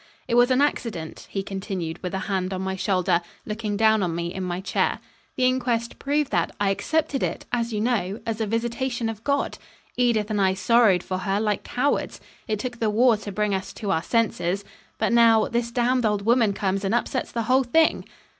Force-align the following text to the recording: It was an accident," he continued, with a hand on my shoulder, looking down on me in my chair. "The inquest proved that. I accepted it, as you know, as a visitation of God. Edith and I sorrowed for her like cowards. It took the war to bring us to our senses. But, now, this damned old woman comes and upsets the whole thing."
It 0.27 0.33
was 0.33 0.49
an 0.49 0.61
accident," 0.61 1.27
he 1.29 1.43
continued, 1.43 2.01
with 2.01 2.15
a 2.15 2.25
hand 2.25 2.55
on 2.55 2.61
my 2.63 2.75
shoulder, 2.75 3.21
looking 3.45 3.77
down 3.77 4.01
on 4.01 4.15
me 4.15 4.33
in 4.33 4.41
my 4.41 4.59
chair. 4.59 4.97
"The 5.37 5.45
inquest 5.45 5.99
proved 5.99 6.31
that. 6.31 6.49
I 6.59 6.71
accepted 6.71 7.21
it, 7.21 7.45
as 7.51 7.71
you 7.71 7.81
know, 7.81 8.19
as 8.25 8.41
a 8.41 8.47
visitation 8.47 9.09
of 9.09 9.23
God. 9.23 9.59
Edith 9.95 10.31
and 10.31 10.41
I 10.41 10.55
sorrowed 10.55 11.03
for 11.03 11.19
her 11.19 11.39
like 11.39 11.63
cowards. 11.63 12.19
It 12.47 12.57
took 12.57 12.79
the 12.79 12.89
war 12.89 13.15
to 13.17 13.31
bring 13.31 13.53
us 13.53 13.71
to 13.73 13.91
our 13.91 14.01
senses. 14.01 14.65
But, 14.97 15.13
now, 15.13 15.47
this 15.47 15.69
damned 15.69 16.03
old 16.03 16.25
woman 16.25 16.53
comes 16.53 16.83
and 16.83 16.95
upsets 16.95 17.31
the 17.31 17.43
whole 17.43 17.63
thing." 17.63 18.03